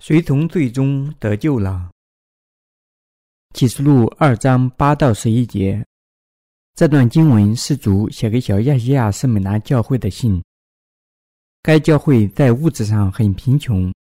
[0.00, 1.90] 谁从最终得救了？
[3.54, 5.84] 启示录二章八到十一节，
[6.74, 10.42] 这段经文是主写给小亚细亚圣美拿教会的信。
[11.60, 13.92] 该教会在物质上很贫穷，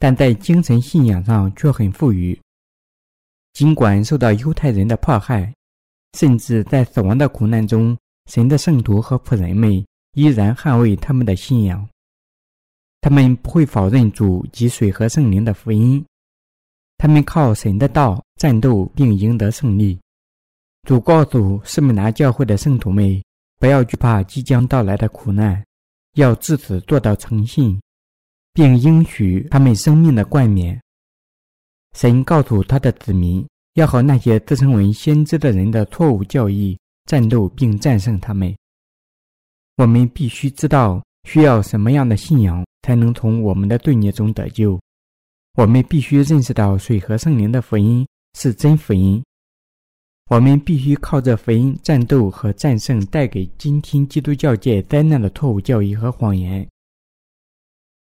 [0.00, 2.36] 但在精神信仰上却很富裕。
[3.52, 5.54] 尽管受到犹太人的迫害，
[6.18, 7.96] 甚至在死亡的苦难中，
[8.26, 9.72] 神的圣徒和仆人们
[10.14, 11.88] 依然捍卫他们的信仰。
[13.02, 16.02] 他们不会否认主及水和圣灵的福音。
[16.96, 19.98] 他们靠神的道战斗并赢得胜利。
[20.84, 23.20] 主告诉士美拿教会的圣徒们，
[23.58, 25.64] 不要惧怕即将到来的苦难，
[26.14, 27.80] 要至死做到诚信，
[28.52, 30.80] 并应许他们生命的冠冕。
[31.96, 33.44] 神告诉他的子民，
[33.74, 38.54] 要和那些自称为先知的人的错误教义战斗，并战胜他们。
[39.76, 44.78] 我们必须知道需要什么样的信仰，才能从我们的罪孽中得救。
[45.54, 48.06] 我们必须认识到水和圣灵的福音
[48.38, 49.22] 是真福音。
[50.30, 56.66] 我们必须靠着福音战斗和战胜带给今天基督教界灾难的错误教义和谎言。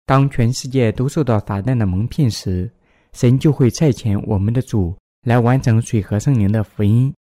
[0.07, 2.69] 当全世界都受到撒旦的蒙骗时，
[3.13, 7.13] 神就会差遣我们的主来完成水和圣灵的福音。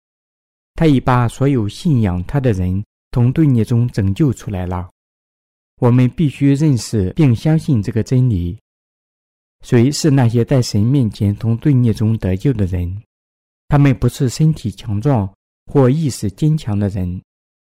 [0.75, 4.89] 他已把所有信仰他的人从罪孽中拯救出来了。
[5.83, 8.56] 我们必须认识并相信这个真理。
[9.62, 13.02] 谁是那些在神面前从罪孽中得救的人？
[13.66, 15.28] 他们不是身体强壮
[15.66, 17.20] 或意识坚强的人，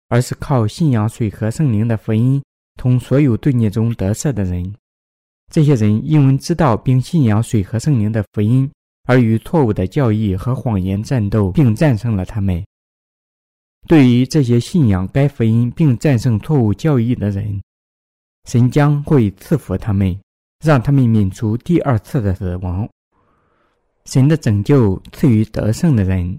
[0.07, 2.41] 而是靠信仰水和圣灵的福音
[2.81, 4.73] 从所有罪孽中得赦的人。
[5.51, 8.67] 这些人因为知道并信仰水和圣灵的福音，
[9.03, 12.65] 而与错误的教义和谎言战斗，并战胜了他们。
[13.87, 17.61] 对于这些信仰该福音并战胜错误教义的人，
[18.45, 20.19] 神将会赐福他们。
[20.61, 22.85] 让他们免除第二次的死亡。
[24.03, 26.37] 神的拯救赐予得胜的人，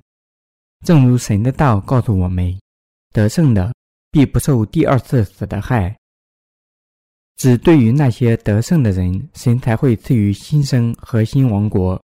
[0.84, 2.54] 正如神的道告诉我们：
[3.14, 3.72] 得胜的
[4.10, 5.96] 必不受第二次死的害。
[7.38, 11.98] 只对于那些得胜的人，神才会赐予新生和新王国。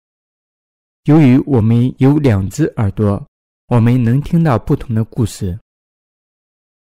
[1.06, 3.26] 由于我们有两只耳朵，
[3.70, 5.58] 我们能听到不同的故事，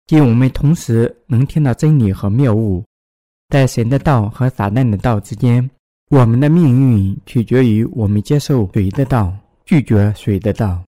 [0.05, 2.85] 即我们同时能听到真理和谬误。
[3.53, 5.69] 在神的道和撒旦的道之间，
[6.09, 9.31] 我们的命运取决于我们接受谁的道，
[9.63, 10.83] 拒绝谁的道。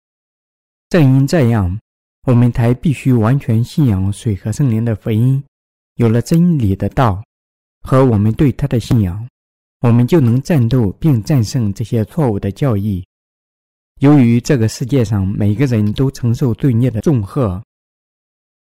[0.89, 1.79] 正因这样，
[2.23, 5.43] 我们才必须完全信仰水和圣灵的福音。
[5.97, 7.23] 有了真理的道
[7.83, 9.29] 和我们对他的信仰，
[9.81, 13.05] 我们就能战斗并战胜这些错误的教义。
[13.99, 17.61] 由于这个世界上每个人都承受罪孽的重荷，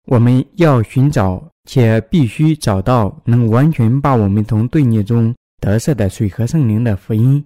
[0.05, 1.43] 我们要寻找。
[1.67, 7.43] 且必须找到能完全把我们从罪孽中得赦的水和圣灵的福音，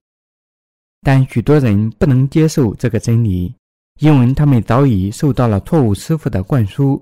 [1.02, 3.54] 但许多人不能接受这个真理，
[4.00, 7.02] 因为他们早已受到了错误师傅的灌输。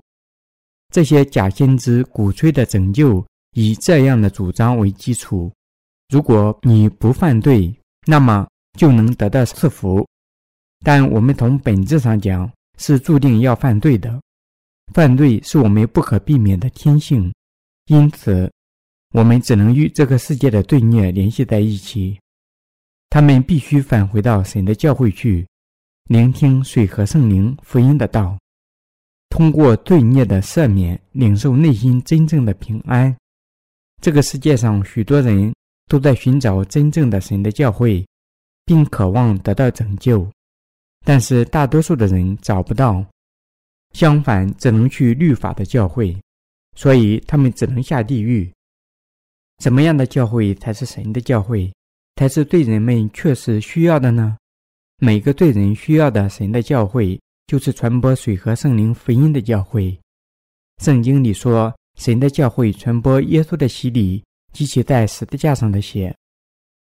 [0.90, 5.52] 这些假先知鼓吹的拯救以这样的主张为基础：
[6.08, 7.72] 如果你不犯罪，
[8.06, 8.48] 那么
[8.78, 10.04] 就能得到赐福。
[10.82, 14.18] 但我们从本质上讲，是注定要犯罪的。
[14.92, 17.32] 犯罪是我们不可避免的天性，
[17.86, 18.50] 因此，
[19.14, 22.18] 我们只能与这个世界的罪孽联系在一起。
[23.08, 25.46] 他们必须返回到神的教会去，
[26.08, 28.38] 聆听水和圣灵福音的道，
[29.28, 33.14] 通过罪孽的赦免，领受内心真正的平安。
[34.00, 35.52] 这个世界上许多人
[35.88, 38.04] 都在寻找真正的神的教会，
[38.64, 40.28] 并渴望得到拯救，
[41.04, 43.04] 但是大多数的人找不到。
[43.92, 46.16] 相反，只能去律法的教会，
[46.76, 48.50] 所以他们只能下地狱。
[49.58, 51.72] 怎么样的教会才是神的教会，
[52.16, 54.36] 才是对人们确实需要的呢？
[54.98, 59.98] 每个罪人需要的神的教会，就是传播水和圣灵福音的教会。
[60.82, 64.22] 圣经里说，神的教会传播耶稣的洗礼
[64.52, 66.14] 及其在十字架上的血。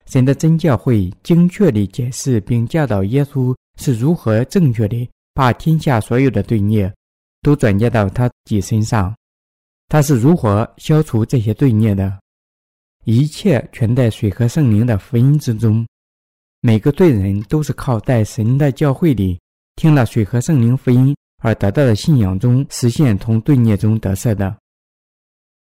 [0.06, 6.92] 神的真教会精确地解释并教导耶稣是如何正确地把天下所有的罪孽。
[7.42, 9.16] 都转嫁到他自己身上，
[9.88, 12.20] 他是如何消除这些罪孽的？
[13.06, 15.86] 一切全在水和圣灵的福音之中。
[16.62, 19.40] 每个罪人都是靠在神的教会里
[19.78, 24.54] 听了水和圣灵福音而得到的信仰中实现从罪孽中得赦的。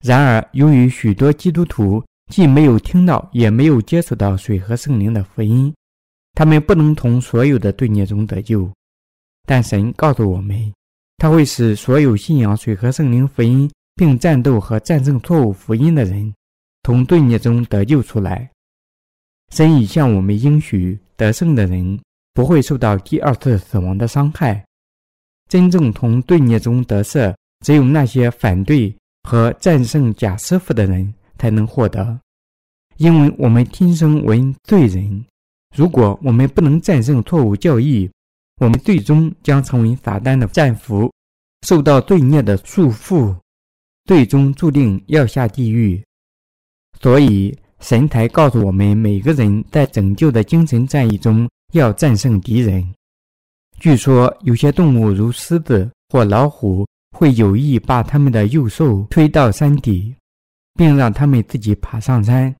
[0.05, 5.73] 然而，由于许多基督徒既没有听到，也没有接触到水和圣灵的福音，
[6.33, 8.71] 他们不能从所有的罪孽中得救。
[9.47, 10.71] 但神告诉我们。
[11.23, 16.33] 他会使所有信仰水和圣灵福音，并战斗和战胜错误福音的人，
[16.83, 18.51] 从罪孽中得救出来。
[19.53, 21.97] 神已向我们应许，得胜的人
[22.33, 24.65] 不会受到第二次死亡的伤害。
[25.47, 27.33] 真正从罪孽中得赦，
[27.65, 28.93] 只有那些反对
[29.23, 32.19] 和战胜假师傅的人才能获得。
[32.97, 35.25] 因为我们天生为罪人，
[35.73, 38.11] 如果我们不能战胜错误教义，
[38.63, 41.11] 我们最终将成为撒旦的战俘，
[41.67, 43.35] 受到罪孽的束缚，
[44.05, 46.01] 最终注定要下地狱。
[47.01, 52.81] 所以，神才告诉我们，每个人在拯救的精神战役中要战胜敌人。
[53.81, 60.15] 据说，有些动物如狮子或老虎，会有意把他们的幼兽推到山底，
[60.75, 62.55] 并让他们自己爬上山。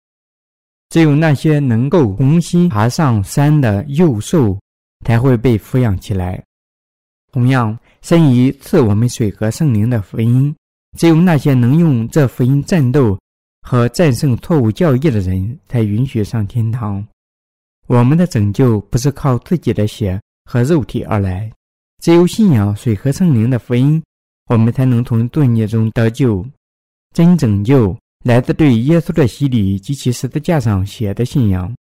[0.89, 4.59] 只有那些能够重新爬上山的幼兽，
[5.03, 6.43] 才会被抚养起来。
[7.31, 10.55] 同样，神已赐我们水和圣灵的福音，
[10.97, 13.17] 只有那些能用这福音战斗
[13.61, 17.05] 和战胜错误教义的人，才允许上天堂。
[17.87, 21.51] 我们的拯救不是靠自己的血和肉体而来，
[22.03, 24.01] 只有信仰水和圣灵的福音，
[24.49, 26.45] 我们才能从罪孽中得救。
[27.13, 31.73] 真拯救来自对耶稣的洗礼及其十字架上写的信仰。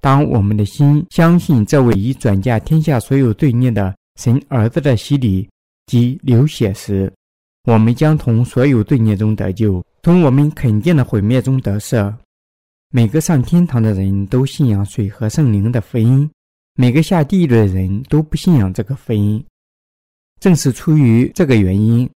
[0.00, 5.48] 当我们的心相信这位已转嫁天下所有罪孽的神儿子的洗礼
[5.86, 7.12] 及流血时，
[7.64, 12.12] 我们将从所有罪孽中得救，从我们肯定的毁灭中得赦。
[12.90, 16.28] 每个上天堂的人都信仰水和圣灵的福音，
[16.74, 19.44] 每个下地狱的人都不信仰这个福音。
[20.40, 22.08] 正是出于这个原因，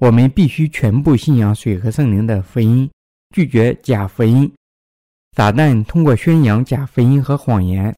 [0.00, 2.90] 我们必须全部信仰水和圣灵的福音，
[3.34, 4.50] 拒绝假福音。
[5.36, 7.94] 撒旦通过宣扬假福音和谎言，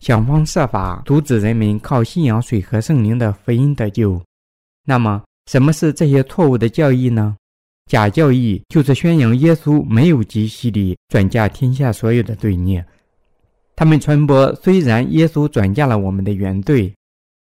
[0.00, 4.20] 想方设法阻止人们靠信仰水和圣灵的福音得救。
[4.84, 7.36] 那么，什么是这些错误的教义呢？
[7.86, 12.84] 假教义就是宣扬耶稣没有及洗礼转嫁天下所有的罪孽。
[13.76, 16.94] 他们传播，虽然耶稣转嫁了我们的原罪，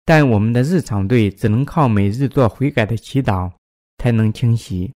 [0.06, 3.50] 但我们的日常罪只能靠每日做悔改的祈祷
[3.97, 4.91] 才能清洗。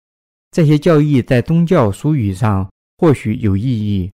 [0.52, 2.70] 这些教义在宗教术语上
[3.00, 4.12] 或许有意义。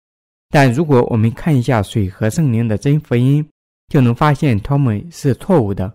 [0.50, 3.44] 但如果我们看一下水和圣灵的真福音，
[3.88, 5.90] 就能发现它们是错误的。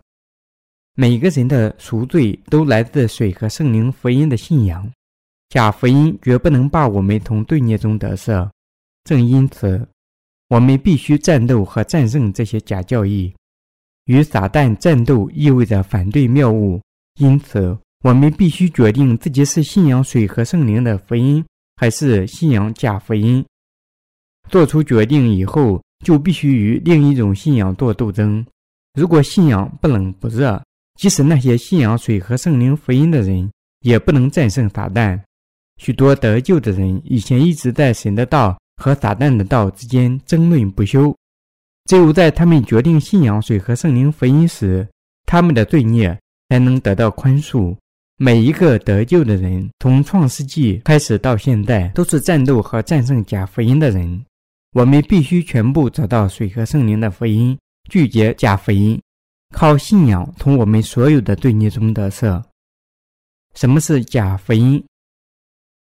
[0.95, 4.91] 每个人的赎罪都来自水和圣灵福音的信仰，
[5.49, 8.49] 假福音绝不能把我们从罪孽中得赦。
[9.03, 9.87] 正因此，
[10.49, 13.31] 我们必须战斗和战胜这些假教义。
[14.05, 16.81] 与撒旦战斗意味着反对谬误，
[17.19, 21.45] 因此我们必须决定自己是信仰水和圣灵的福音，
[21.79, 23.43] 还是信仰假福音。
[24.49, 28.45] 做出决定以后，就必须与另一种信仰做斗争。
[28.95, 30.61] 如果信仰不冷不热，
[30.99, 33.49] 即使那些信仰水和圣灵福音的人，
[33.79, 35.17] 也不能战胜撒旦。
[35.77, 41.15] 许多得救的人以前一直在神的道和撒旦的道之间争论不休。
[41.85, 44.85] 只有在他们决定信仰水和圣灵福音时，
[45.25, 47.73] 他们的罪孽才能得到宽恕。
[48.21, 54.25] 每一个得救的人，从创世纪开始到现在，都是战斗和战胜假福音的人。
[54.73, 57.57] 我们必须全部找到水和圣灵的福音，
[57.89, 59.01] 拒绝假福音，
[59.55, 62.43] 靠信仰从我们所有的罪孽中得赦。
[63.55, 64.83] 什么是假福音？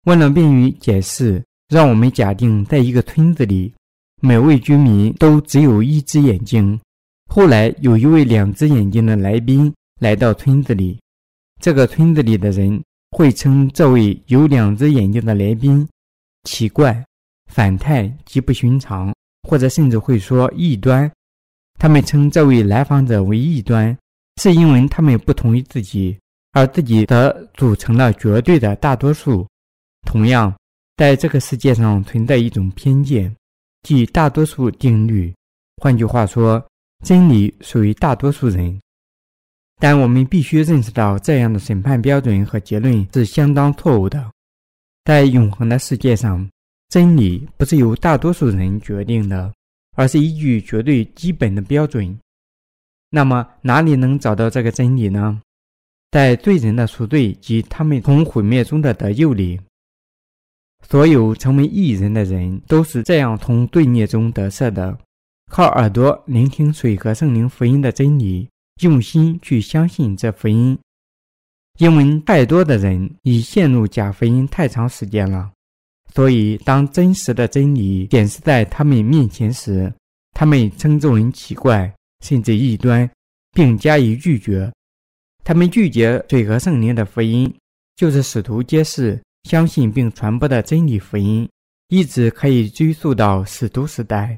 [0.05, 3.73] 为了便于解释，让我们假定在一个村子里，
[4.21, 6.79] 每位居民都只有一只眼睛。
[7.29, 10.97] 后来有一位两只眼睛的来宾来到村子里，
[11.61, 15.87] 这个村子里的人会称这位有两只眼睛的来宾
[16.43, 17.05] 奇怪。
[17.51, 19.13] 反态极不寻常，
[19.47, 21.11] 或者甚至会说异端。
[21.77, 23.95] 他们称这位来访者为异端，
[24.41, 26.17] 是因为他们不同于自己，
[26.53, 29.45] 而自己则组成了绝对的大多数。
[30.07, 30.55] 同样，
[30.95, 33.35] 在这个世界上存在一种偏见，
[33.83, 35.33] 即大多数定律。
[35.77, 36.65] 换句话说，
[37.03, 38.79] 真理属于大多数人。
[39.81, 44.31] 但我们必须认识到，这样的审判标准和结论是相当错误的。
[45.05, 46.47] 在永恒的世界上，
[46.89, 49.51] 真理不是由大多数人决定的，
[49.95, 52.15] 而是依据绝对基本的标准。
[53.09, 55.41] 那么，哪里能找到这个真理呢？
[56.11, 59.59] 在罪人的赎罪及他们从毁灭中的得救里，
[60.87, 64.95] 所有成为义人的人都是这样从罪孽中得赦的。
[65.49, 68.47] 靠耳朵聆听水和圣灵福音的真理，
[68.81, 70.77] 用心去相信这福音，
[71.79, 75.51] 因为太多的人已陷入假福音太长时间了。
[76.13, 79.93] 所以，当真实的真理显示在他们面前时，
[80.31, 81.93] 他们称之为奇怪，
[82.25, 83.09] 甚至异端，
[83.53, 84.71] 并加以拒绝。
[85.43, 87.53] 他们拒绝水和圣灵的福音，
[87.95, 91.49] 就是使徒揭示、相信并传播的真理福音，
[91.87, 94.37] 一直可以追溯到使徒时代。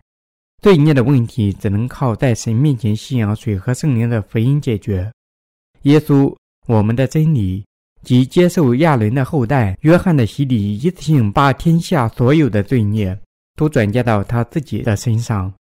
[0.63, 5.11] 罪孽的问题只能靠在神面前信仰水和圣灵的福音解决。
[5.81, 6.33] 耶稣，
[6.67, 7.65] 我们的真理，
[8.01, 13.19] 即接受亚伦的后代约翰的洗礼，一次性把天下所有的罪孽
[13.57, 15.53] 都转嫁到他自己的身上，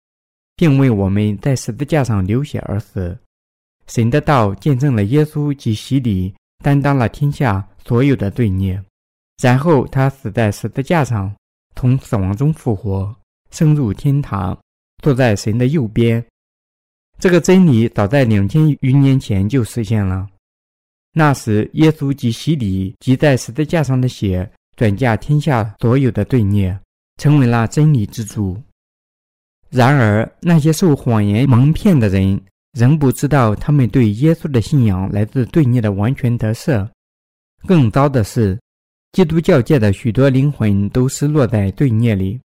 [0.55, 3.19] 并为我们在十字架上流血而死。
[3.89, 6.33] 神的道见证了耶稣及洗礼，
[6.63, 8.81] 担当了天下所有的罪孽，
[9.43, 11.35] 然后他死在十字架上，
[11.75, 13.13] 从死亡中复活，
[13.51, 14.57] 升入天堂。
[15.03, 16.25] 坐在神的右边，
[17.19, 20.27] 这个真理早在两千余年前就实现了。
[21.13, 26.79] 那时，耶稣及洗礼及在十字架上的血，转嫁天下所有的罪孽，
[27.19, 28.57] 成为了真理之主。
[29.69, 32.41] 然而，那些受谎言蒙骗的人，
[32.73, 36.89] 仍不知道他们对耶稣的信仰来自罪孽的完全得赦。
[37.67, 38.59] 更糟的是，
[39.13, 42.41] 基督教界的许多灵魂都失落在罪孽里，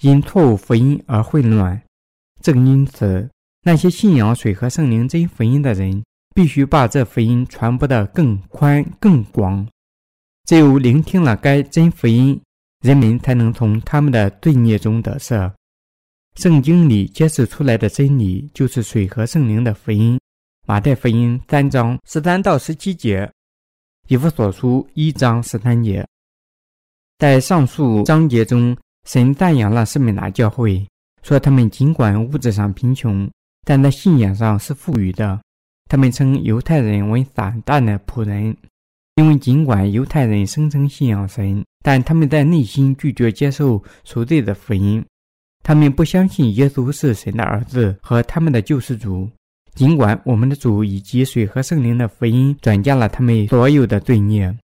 [0.00, 1.82] 因错误福音而混乱。
[2.46, 3.28] 正因此，
[3.64, 9.66] 那些信仰水和圣灵真福音的人，必须把这福音传播得更宽更广。
[10.44, 12.40] 只有聆听了该真福音，
[12.84, 15.52] 人们才能从他们的罪孽中得赦。
[16.36, 20.16] 圣经里揭示出来的真理，就是水和圣灵的福音。
[20.68, 23.28] 马太福音三章十三到十七节，
[24.06, 26.06] 以弗所书一章十三节。
[27.18, 30.86] 在上述章节中，神赞扬了圣美拿教会。
[31.26, 33.28] 说他们尽管物质上贫穷，
[33.64, 35.40] 但在信仰上是富裕的。
[35.90, 38.56] 他们称犹太人为撒旦的仆人，
[39.16, 45.04] 因为尽管犹太人声称信仰神，但他们在内心拒绝接受赎罪的福音。
[45.64, 49.28] 他们不相信耶稣是神的儿子和他们的救世主。
[49.74, 54.56] 尽管我们的主以及水和圣灵的福音转嫁了他们所有的罪孽，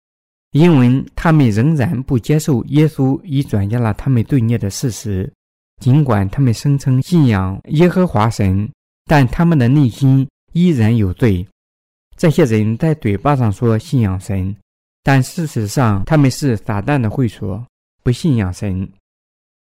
[0.51, 5.27] 因为他们仍然不接受耶稣已转嫁了他们罪孽的事实。
[5.81, 8.69] 尽管他们声称信仰耶和华神，
[9.05, 11.45] 但他们的内心依然有罪。
[12.15, 14.55] 这些人在嘴巴上说信仰神，
[15.01, 17.65] 但事实上他们是撒旦的会所，
[18.03, 18.87] 不信仰神。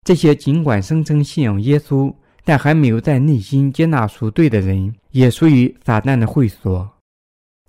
[0.04, 2.10] 这些尽管声称信仰耶稣，
[2.44, 6.90] 但还没有在内心接纳赎罪的人，也属于撒旦的会所。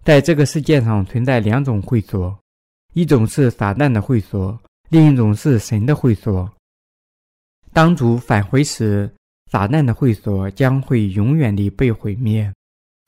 [0.05, 2.33] 在这个世界上存在两种会所，
[2.93, 6.49] 一种是撒旦的会所，另一种是神的会所。
[7.77, 9.07] 当主返回时，
[9.51, 12.51] 撒旦的会所将会永远地被毁灭，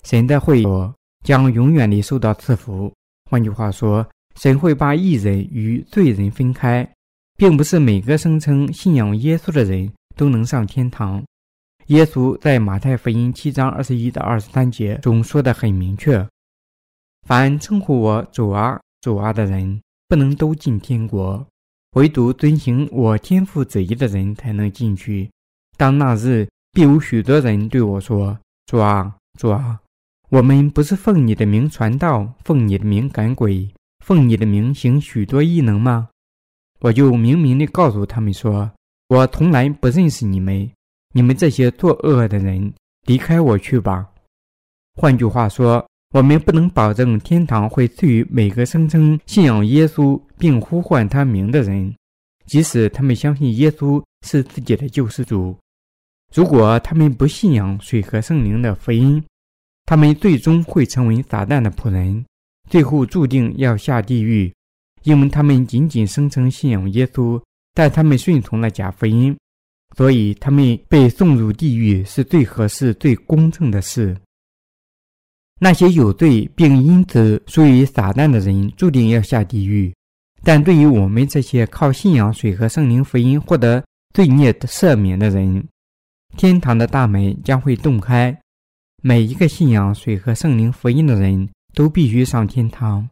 [0.03, 0.93] 神的会所
[1.25, 2.93] 将永远地受到赐福。
[3.31, 6.87] 换句话说，神会把义人与罪人分开，
[7.35, 11.23] 并不是每个声称信仰耶稣的人都能上天堂。
[11.87, 16.23] 耶稣在马太福音七章二十一到二十三节中说得很明确：
[17.27, 21.43] 凡称呼我主啊、主啊的人，不能都进天国。
[21.93, 25.29] 唯独遵行我天父旨意的人才能进去。
[25.75, 29.79] 当那日，必有许多人对我说：“主啊，主啊，
[30.29, 33.67] 我们不是奉你的名传道，奉你的名赶鬼，
[34.05, 36.09] 奉你的名行许多异能吗？”
[36.81, 38.71] 我就明明地告诉他们说
[39.09, 40.69] ：“我从来不认识你们，
[41.13, 42.73] 你们这些作恶的人，
[43.05, 44.07] 离开我去吧。”
[44.95, 45.85] 换句话说。
[46.11, 51.93] 我们不能保证天堂会赐予每个声称信仰耶稣并呼唤他名的人，
[52.47, 55.55] 即使他们相信耶稣是自己的救世主。
[56.33, 59.23] 如果他们不信仰水和圣灵的福音，
[59.85, 62.25] 他们最终会成为撒旦的仆人，
[62.67, 64.51] 最后注定要下地狱，
[65.03, 67.39] 因为他们仅仅声称信仰耶稣，
[67.75, 69.37] 但他们顺从了假福音，
[69.95, 74.17] 所以他们被送入地狱是最合适、最公正的事。
[75.61, 79.93] 那些有罪并因此属于撒旦的人，注定要下地狱。
[80.41, 85.67] 但对于我们这些靠信仰水和圣灵福音获得罪孽赦免的人，
[86.37, 88.35] 天堂的大门将会洞开。
[89.01, 93.09] 每一个信仰水和圣灵福音的人都必须上天堂。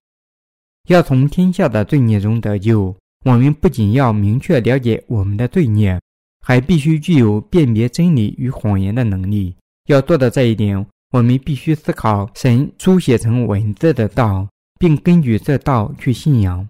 [0.87, 5.99] 要从天下的罪孽中得救，我们不仅要明确了解我们的罪孽，
[6.45, 9.53] 还必须具有辨别真理与谎言的能力。
[9.87, 10.85] 要做到这一点。
[11.11, 14.47] 我们必须思考神书写成文字的道，
[14.79, 16.67] 并根据这道去信仰。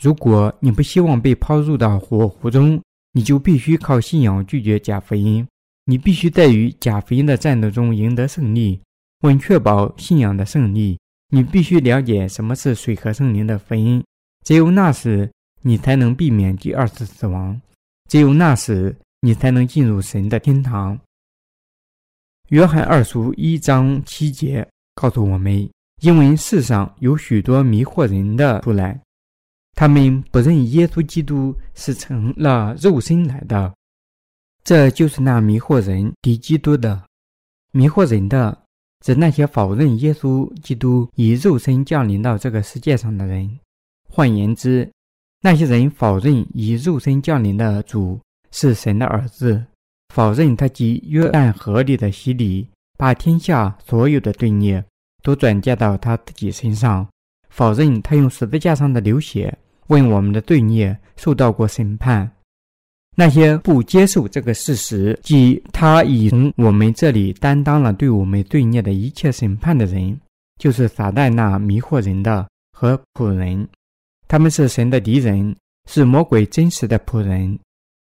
[0.00, 2.80] 如果你不希望被抛入到火湖中，
[3.12, 5.46] 你就必须靠信仰拒绝假福音。
[5.84, 8.80] 你必须在与假福音的战斗中赢得胜利。
[9.22, 10.98] 为确保信仰的胜利，
[11.28, 14.02] 你必须了解什么是水和圣灵的福音。
[14.44, 17.56] 只有那时，你才能避免第二次死亡；
[18.08, 20.98] 只有那时，你才能进入神的天堂。
[22.52, 25.66] 约翰二书一章七节告诉我们：
[26.02, 29.00] 因为世上有许多迷惑人的出来，
[29.74, 33.72] 他们不认耶稣基督是成了肉身来的。
[34.62, 37.02] 这就是那迷惑人敌基督的，
[37.72, 38.64] 迷惑人的，
[39.00, 43.50] 指那些否认耶稣基督以肉身降临到这个世界上的人。
[44.10, 44.86] 换言之，
[45.40, 49.64] 那些人否认以肉身降临的主是神的儿子，
[50.12, 54.84] 否认他及约旦河里的洗礼，把天下所有的罪孽
[55.22, 57.08] 都转嫁到他自己身上，
[57.48, 62.30] 否认他用十字架上的流血为我们的罪孽受到过审判。
[63.16, 70.20] 那些不接受这个事实，即他已从我们这里担当了对我们罪孽的一切审判的人，
[70.60, 73.66] 就是撒旦那迷惑人的和仆人。
[74.28, 75.56] 他们是神的敌人，
[75.88, 77.58] 是魔鬼真实的仆人。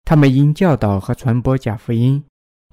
[0.09, 2.19] 他们因教导和传播假福音，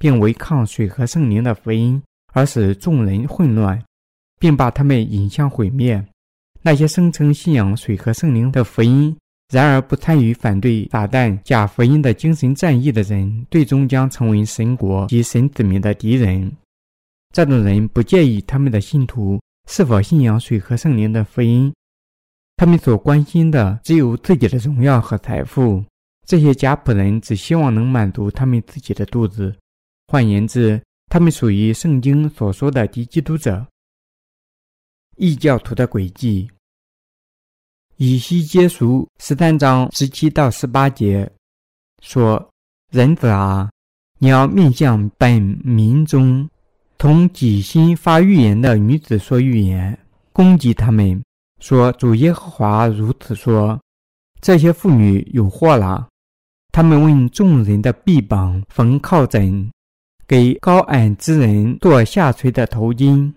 [0.00, 2.02] 并违抗水和圣灵的福音，
[2.32, 3.78] 而使众人混乱，
[4.40, 6.02] 并把他们引向毁灭。
[6.62, 9.14] 那些声称信仰水和圣灵的福音，
[9.52, 16.50] 然而不参与反对撒旦假福音的精神战役的人，最终将成为神国及神子民的敌人。
[17.34, 19.38] 这种人不介意他们的信徒
[19.68, 21.70] 是否信仰水和圣灵的福音，
[22.56, 25.84] 他们所关心的只有自己的荣耀和财富。
[26.26, 29.56] 这些假仆人只希望能满足他们自己的肚子。
[30.08, 33.64] 换言之，他们属于圣经所说的敌基督者。
[35.16, 36.50] 异教徒的诡计。
[37.96, 41.30] 以西结书十三章十七到十八节
[42.02, 42.50] 说
[42.92, 43.70] ：“人子啊，
[44.18, 46.46] 你要面向本民中
[46.98, 49.98] 同己心发预言的女子说预言，
[50.32, 51.22] 攻击他们，
[51.58, 53.80] 说主耶和华如此说：
[54.42, 56.06] 这些妇女有祸了，
[56.76, 59.72] 他们问众人的臂膀缝靠枕，
[60.28, 63.32] 给高矮之人做下垂的头巾，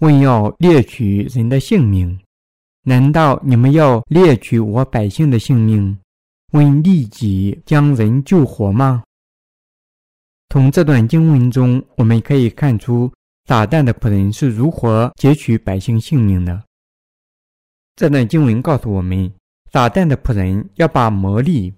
[0.00, 2.18] 问要猎取人的性命。”
[2.82, 5.96] 难道你们要猎取我百姓的性命，
[6.54, 9.04] 问利己将人救活吗？
[10.48, 13.08] 从这段经文中，我们可以看出
[13.46, 16.60] 撒旦的仆人是如何劫取百姓性命的。
[17.94, 19.32] 这段经文告诉我们，
[19.72, 21.72] 撒旦的仆人要把魔力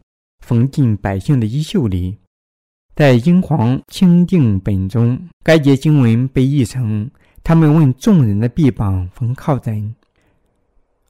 [0.45, 2.19] 缝进百姓的衣袖里。
[2.95, 7.11] 在英皇钦定本中，该节经文被译成
[7.43, 9.95] ：“他们问众人的臂膀缝靠枕。”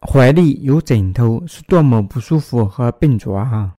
[0.01, 3.75] 怀里有枕头是多么不舒服和笨拙啊！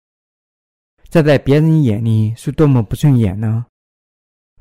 [1.10, 3.65] 这在别人眼里是多么不顺眼呢？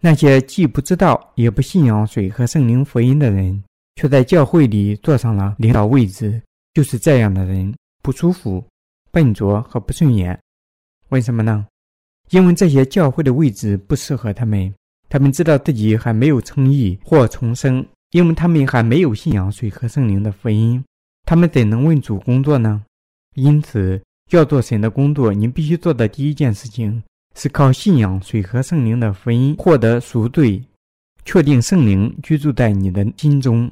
[0.00, 3.62] 那些既不知道也不信仰水和圣灵福音的人，
[3.96, 6.40] 却在教会里坐上了领导位置，
[6.74, 8.62] 就是这样的人不舒服、
[9.10, 10.38] 笨拙和不顺眼。
[11.14, 11.64] 为什么呢？
[12.30, 14.74] 因为这些教会的位置不适合他们。
[15.08, 20.84] 他们知道自己还没有称义或重生，因为他们还没有信仰水和圣灵的福音。
[21.24, 22.82] 他们怎能问主工作呢？
[23.36, 27.00] 因此，要做神的工作，你必须做的第一件事情
[27.36, 30.60] 是靠信仰水和圣灵的福音获得赎罪，
[31.24, 33.70] 确定圣灵居住在你的心中。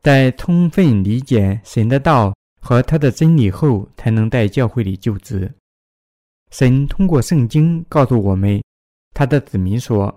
[0.00, 5.52] 在充分理解神的道和他的真理后，才能在教会里就职。
[6.50, 8.62] 神通过圣经告诉我们，
[9.14, 10.14] 他的子民说，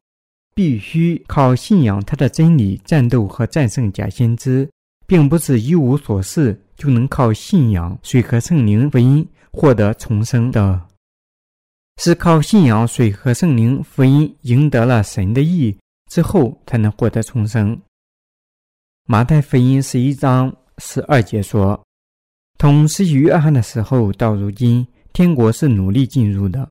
[0.54, 4.70] 必须靠信仰他的真理战斗和战胜假先知。
[5.12, 10.88] 并不是一无所事就能靠信仰水和圣灵福音获得重生的，
[11.98, 15.78] 是靠信仰水和圣灵福音赢得了神的意
[16.10, 17.78] 之后才能获得重生。
[19.06, 21.78] 马太福音十一章十二节说
[22.58, 26.70] ：“从施洗约翰的时候到如今，天国是努力进入的，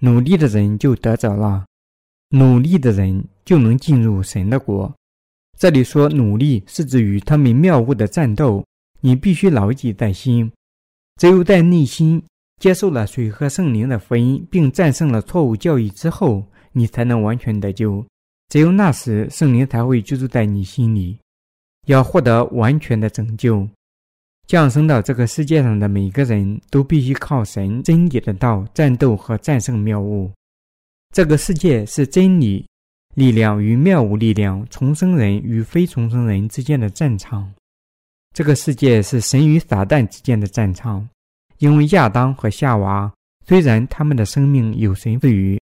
[0.00, 1.64] 努力的人就得着了，
[2.30, 4.92] 努力的人就能进入神的国。”
[5.58, 8.62] 这里说努力是指与他们谬误的战斗，
[9.00, 10.52] 你必须牢记在心。
[11.16, 12.22] 只有在内心
[12.60, 18.04] 接受了水和圣灵的福音，并战胜了错误教义之后，你才能完全得救。
[18.50, 21.18] 只有那时，圣灵才会居住在你心里。
[21.86, 23.66] 要获得完全的拯救，
[24.46, 30.30] 降生到这个世界上的每个人都必须靠神真理的道战斗和战胜谬误。
[31.12, 32.66] 这个世界是真理。
[33.14, 37.50] 力量与谬误力量，重生人与非重生人之间的战场。
[38.34, 41.08] 这个世界是神与撒旦之间的战场。
[41.56, 43.10] 因为亚当和夏娃
[43.46, 45.58] 虽然他们的生命有神赐予，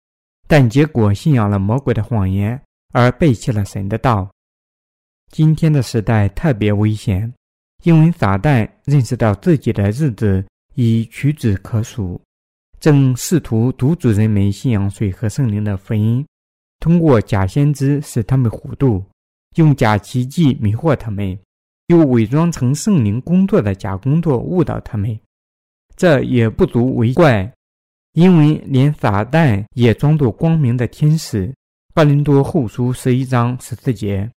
[0.46, 2.60] 但结果信仰了魔鬼的谎言，
[2.92, 4.30] 而背弃了神的道。
[5.32, 7.32] 今天的时代特别危险，
[7.84, 12.20] 因为撒旦认识到自己的日子已屈指可数，
[12.80, 16.26] 正试图堵阻人们信仰水和圣灵的福音。
[16.80, 19.04] 通过假先知使他们糊涂，
[19.56, 21.38] 用假奇迹迷惑他们，
[21.86, 25.18] 又伪装成圣灵工作的假工作误导他们，
[25.96, 27.52] 这也不足为怪，
[28.12, 31.52] 因为连撒旦也装作光明的天使。
[31.94, 34.30] 巴林多后书十一章十四节。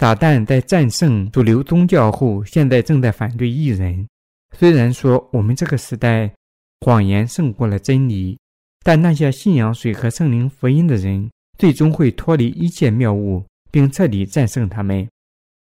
[0.00, 4.08] 撒旦在战胜主流宗教后，现在正在反对异人。
[4.56, 6.32] 虽然说我们这个时代
[6.80, 8.38] 谎言胜过了真理，
[8.82, 15.06] 但那些信仰水和圣灵福音的人，最终会脱离一切谬误，并彻底战胜他们。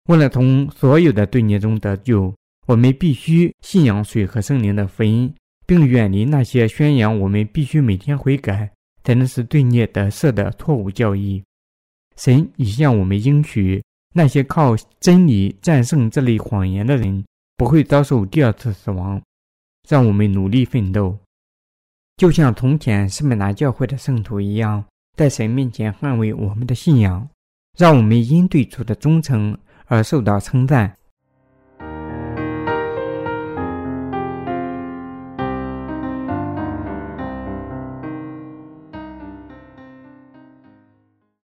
[0.08, 2.34] 为了从所有的罪孽中得救，
[2.66, 5.30] 我们必须信仰水和圣灵的福音。
[5.66, 8.70] 并远离那些宣扬我们必须每天悔改
[9.02, 11.42] 才能使罪孽得赦的错误教义。
[12.16, 13.82] 神已向我们应许，
[14.14, 17.22] 那些靠真理战胜这类谎言的人
[17.56, 19.20] 不会遭受第二次死亡。
[19.86, 21.18] 让我们努力奋斗，
[22.16, 24.82] 就像从前圣美拿教会的圣徒一样，
[25.14, 27.28] 在神面前捍卫我们的信仰。
[27.76, 30.96] 让我们因对主的忠诚而受到称赞。